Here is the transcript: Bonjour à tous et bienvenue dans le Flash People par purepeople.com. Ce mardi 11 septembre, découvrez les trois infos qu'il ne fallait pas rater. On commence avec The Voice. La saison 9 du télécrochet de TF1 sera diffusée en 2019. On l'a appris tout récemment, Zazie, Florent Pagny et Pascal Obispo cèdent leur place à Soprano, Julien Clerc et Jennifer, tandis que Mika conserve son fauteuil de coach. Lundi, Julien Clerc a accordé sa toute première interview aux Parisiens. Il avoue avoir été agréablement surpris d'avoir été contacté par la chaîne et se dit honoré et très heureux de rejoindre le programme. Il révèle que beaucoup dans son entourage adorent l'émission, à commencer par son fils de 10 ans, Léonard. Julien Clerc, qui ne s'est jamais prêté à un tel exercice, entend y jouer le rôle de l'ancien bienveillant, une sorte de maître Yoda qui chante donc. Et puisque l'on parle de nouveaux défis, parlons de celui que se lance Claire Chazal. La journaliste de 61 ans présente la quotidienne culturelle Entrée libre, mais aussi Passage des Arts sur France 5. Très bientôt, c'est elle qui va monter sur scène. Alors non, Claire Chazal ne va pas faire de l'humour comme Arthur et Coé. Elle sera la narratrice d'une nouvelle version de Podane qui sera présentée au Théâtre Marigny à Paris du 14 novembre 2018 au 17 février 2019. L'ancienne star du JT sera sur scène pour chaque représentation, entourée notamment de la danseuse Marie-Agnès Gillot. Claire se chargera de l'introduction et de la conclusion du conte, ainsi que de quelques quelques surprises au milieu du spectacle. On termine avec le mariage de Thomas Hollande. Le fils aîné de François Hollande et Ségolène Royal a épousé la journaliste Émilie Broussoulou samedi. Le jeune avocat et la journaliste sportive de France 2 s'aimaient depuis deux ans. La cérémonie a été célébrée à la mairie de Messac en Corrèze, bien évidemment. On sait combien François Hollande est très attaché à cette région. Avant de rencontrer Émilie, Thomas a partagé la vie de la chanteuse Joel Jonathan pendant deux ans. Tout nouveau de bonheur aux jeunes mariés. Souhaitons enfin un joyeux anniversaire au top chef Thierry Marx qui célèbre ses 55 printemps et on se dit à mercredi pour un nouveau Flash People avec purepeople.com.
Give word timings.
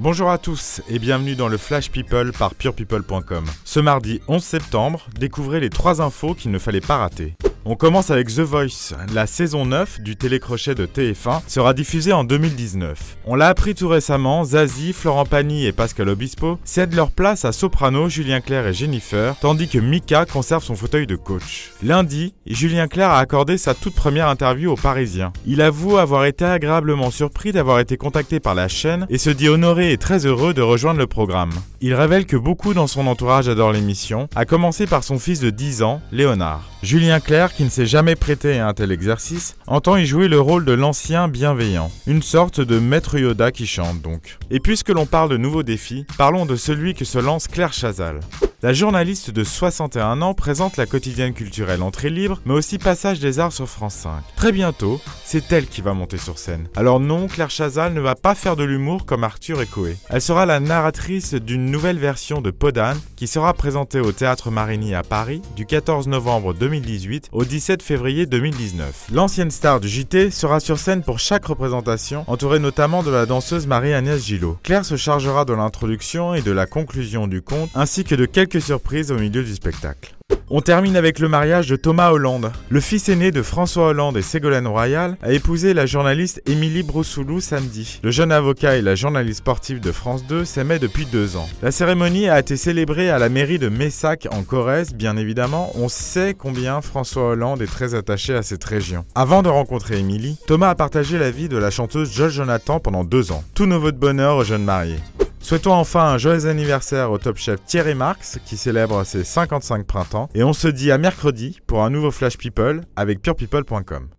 Bonjour 0.00 0.30
à 0.30 0.38
tous 0.38 0.80
et 0.88 1.00
bienvenue 1.00 1.34
dans 1.34 1.48
le 1.48 1.56
Flash 1.56 1.90
People 1.90 2.30
par 2.30 2.54
purepeople.com. 2.54 3.44
Ce 3.64 3.80
mardi 3.80 4.20
11 4.28 4.40
septembre, 4.40 5.08
découvrez 5.18 5.58
les 5.58 5.70
trois 5.70 6.00
infos 6.00 6.34
qu'il 6.34 6.52
ne 6.52 6.58
fallait 6.60 6.80
pas 6.80 6.98
rater. 6.98 7.34
On 7.70 7.76
commence 7.76 8.10
avec 8.10 8.28
The 8.28 8.40
Voice. 8.40 8.94
La 9.12 9.26
saison 9.26 9.66
9 9.66 10.00
du 10.00 10.16
télécrochet 10.16 10.74
de 10.74 10.86
TF1 10.86 11.42
sera 11.46 11.74
diffusée 11.74 12.14
en 12.14 12.24
2019. 12.24 13.18
On 13.26 13.34
l'a 13.34 13.48
appris 13.48 13.74
tout 13.74 13.88
récemment, 13.88 14.42
Zazie, 14.42 14.94
Florent 14.94 15.26
Pagny 15.26 15.66
et 15.66 15.72
Pascal 15.72 16.08
Obispo 16.08 16.58
cèdent 16.64 16.94
leur 16.94 17.10
place 17.10 17.44
à 17.44 17.52
Soprano, 17.52 18.08
Julien 18.08 18.40
Clerc 18.40 18.68
et 18.68 18.72
Jennifer, 18.72 19.36
tandis 19.38 19.68
que 19.68 19.78
Mika 19.78 20.24
conserve 20.24 20.64
son 20.64 20.76
fauteuil 20.76 21.06
de 21.06 21.14
coach. 21.14 21.72
Lundi, 21.82 22.32
Julien 22.46 22.88
Clerc 22.88 23.10
a 23.10 23.18
accordé 23.18 23.58
sa 23.58 23.74
toute 23.74 23.94
première 23.94 24.28
interview 24.28 24.72
aux 24.72 24.76
Parisiens. 24.76 25.34
Il 25.44 25.60
avoue 25.60 25.98
avoir 25.98 26.24
été 26.24 26.46
agréablement 26.46 27.10
surpris 27.10 27.52
d'avoir 27.52 27.80
été 27.80 27.98
contacté 27.98 28.40
par 28.40 28.54
la 28.54 28.68
chaîne 28.68 29.06
et 29.10 29.18
se 29.18 29.28
dit 29.28 29.50
honoré 29.50 29.92
et 29.92 29.98
très 29.98 30.24
heureux 30.24 30.54
de 30.54 30.62
rejoindre 30.62 31.00
le 31.00 31.06
programme. 31.06 31.52
Il 31.82 31.92
révèle 31.92 32.24
que 32.24 32.38
beaucoup 32.38 32.72
dans 32.72 32.86
son 32.86 33.06
entourage 33.06 33.50
adorent 33.50 33.72
l'émission, 33.72 34.26
à 34.34 34.46
commencer 34.46 34.86
par 34.86 35.04
son 35.04 35.18
fils 35.18 35.40
de 35.40 35.50
10 35.50 35.82
ans, 35.82 36.00
Léonard. 36.12 36.62
Julien 36.82 37.18
Clerc, 37.20 37.54
qui 37.58 37.64
ne 37.64 37.70
s'est 37.70 37.86
jamais 37.86 38.14
prêté 38.14 38.60
à 38.60 38.68
un 38.68 38.72
tel 38.72 38.92
exercice, 38.92 39.56
entend 39.66 39.96
y 39.96 40.06
jouer 40.06 40.28
le 40.28 40.38
rôle 40.38 40.64
de 40.64 40.70
l'ancien 40.70 41.26
bienveillant, 41.26 41.90
une 42.06 42.22
sorte 42.22 42.60
de 42.60 42.78
maître 42.78 43.18
Yoda 43.18 43.50
qui 43.50 43.66
chante 43.66 44.00
donc. 44.00 44.38
Et 44.52 44.60
puisque 44.60 44.90
l'on 44.90 45.06
parle 45.06 45.28
de 45.28 45.38
nouveaux 45.38 45.64
défis, 45.64 46.06
parlons 46.16 46.46
de 46.46 46.54
celui 46.54 46.94
que 46.94 47.04
se 47.04 47.18
lance 47.18 47.48
Claire 47.48 47.72
Chazal. 47.72 48.20
La 48.60 48.72
journaliste 48.72 49.30
de 49.30 49.44
61 49.44 50.20
ans 50.20 50.34
présente 50.34 50.78
la 50.78 50.86
quotidienne 50.86 51.32
culturelle 51.32 51.80
Entrée 51.80 52.10
libre, 52.10 52.40
mais 52.44 52.54
aussi 52.54 52.78
Passage 52.78 53.20
des 53.20 53.38
Arts 53.38 53.52
sur 53.52 53.68
France 53.68 53.94
5. 53.94 54.10
Très 54.34 54.50
bientôt, 54.50 55.00
c'est 55.24 55.52
elle 55.52 55.68
qui 55.68 55.80
va 55.80 55.94
monter 55.94 56.18
sur 56.18 56.40
scène. 56.40 56.66
Alors 56.74 56.98
non, 56.98 57.28
Claire 57.28 57.50
Chazal 57.50 57.94
ne 57.94 58.00
va 58.00 58.16
pas 58.16 58.34
faire 58.34 58.56
de 58.56 58.64
l'humour 58.64 59.06
comme 59.06 59.22
Arthur 59.22 59.62
et 59.62 59.66
Coé. 59.66 59.96
Elle 60.10 60.20
sera 60.20 60.44
la 60.44 60.58
narratrice 60.58 61.34
d'une 61.34 61.70
nouvelle 61.70 62.00
version 62.00 62.40
de 62.40 62.50
Podane 62.50 62.98
qui 63.14 63.28
sera 63.28 63.54
présentée 63.54 64.00
au 64.00 64.10
Théâtre 64.10 64.50
Marigny 64.50 64.92
à 64.92 65.04
Paris 65.04 65.40
du 65.54 65.64
14 65.64 66.08
novembre 66.08 66.52
2018 66.52 67.28
au 67.30 67.44
17 67.44 67.80
février 67.80 68.26
2019. 68.26 69.06
L'ancienne 69.12 69.52
star 69.52 69.78
du 69.78 69.88
JT 69.88 70.32
sera 70.32 70.58
sur 70.58 70.80
scène 70.80 71.04
pour 71.04 71.20
chaque 71.20 71.46
représentation, 71.46 72.24
entourée 72.26 72.58
notamment 72.58 73.04
de 73.04 73.12
la 73.12 73.24
danseuse 73.24 73.68
Marie-Agnès 73.68 74.20
Gillot. 74.20 74.58
Claire 74.64 74.84
se 74.84 74.96
chargera 74.96 75.44
de 75.44 75.52
l'introduction 75.52 76.34
et 76.34 76.42
de 76.42 76.50
la 76.50 76.66
conclusion 76.66 77.28
du 77.28 77.40
conte, 77.40 77.70
ainsi 77.76 78.02
que 78.02 78.16
de 78.16 78.26
quelques 78.26 78.47
quelques 78.48 78.64
surprises 78.64 79.12
au 79.12 79.18
milieu 79.18 79.44
du 79.44 79.54
spectacle. 79.54 80.14
On 80.50 80.62
termine 80.62 80.96
avec 80.96 81.18
le 81.18 81.28
mariage 81.28 81.68
de 81.68 81.76
Thomas 81.76 82.10
Hollande. 82.10 82.50
Le 82.70 82.80
fils 82.80 83.10
aîné 83.10 83.30
de 83.30 83.42
François 83.42 83.88
Hollande 83.88 84.16
et 84.16 84.22
Ségolène 84.22 84.66
Royal 84.66 85.18
a 85.22 85.32
épousé 85.32 85.74
la 85.74 85.84
journaliste 85.84 86.42
Émilie 86.46 86.82
Broussoulou 86.82 87.40
samedi. 87.40 88.00
Le 88.02 88.10
jeune 88.10 88.32
avocat 88.32 88.76
et 88.76 88.82
la 88.82 88.94
journaliste 88.94 89.40
sportive 89.40 89.80
de 89.80 89.92
France 89.92 90.26
2 90.26 90.46
s'aimaient 90.46 90.78
depuis 90.78 91.04
deux 91.04 91.36
ans. 91.36 91.46
La 91.62 91.70
cérémonie 91.70 92.28
a 92.28 92.38
été 92.38 92.56
célébrée 92.56 93.10
à 93.10 93.18
la 93.18 93.28
mairie 93.28 93.58
de 93.58 93.68
Messac 93.68 94.26
en 94.32 94.42
Corrèze, 94.42 94.94
bien 94.94 95.18
évidemment. 95.18 95.70
On 95.74 95.88
sait 95.88 96.34
combien 96.34 96.80
François 96.80 97.30
Hollande 97.30 97.60
est 97.60 97.66
très 97.66 97.94
attaché 97.94 98.34
à 98.34 98.42
cette 98.42 98.64
région. 98.64 99.04
Avant 99.14 99.42
de 99.42 99.50
rencontrer 99.50 99.98
Émilie, 99.98 100.38
Thomas 100.46 100.70
a 100.70 100.74
partagé 100.74 101.18
la 101.18 101.30
vie 101.30 101.50
de 101.50 101.58
la 101.58 101.70
chanteuse 101.70 102.10
Joel 102.10 102.30
Jonathan 102.30 102.80
pendant 102.80 103.04
deux 103.04 103.32
ans. 103.32 103.44
Tout 103.54 103.66
nouveau 103.66 103.90
de 103.90 103.98
bonheur 103.98 104.36
aux 104.36 104.44
jeunes 104.44 104.64
mariés. 104.64 105.00
Souhaitons 105.48 105.72
enfin 105.72 106.02
un 106.02 106.18
joyeux 106.18 106.44
anniversaire 106.44 107.10
au 107.10 107.16
top 107.16 107.38
chef 107.38 107.64
Thierry 107.64 107.94
Marx 107.94 108.38
qui 108.44 108.58
célèbre 108.58 109.02
ses 109.04 109.24
55 109.24 109.86
printemps 109.86 110.28
et 110.34 110.44
on 110.44 110.52
se 110.52 110.68
dit 110.68 110.92
à 110.92 110.98
mercredi 110.98 111.62
pour 111.66 111.82
un 111.82 111.88
nouveau 111.88 112.10
Flash 112.10 112.36
People 112.36 112.82
avec 112.96 113.22
purepeople.com. 113.22 114.10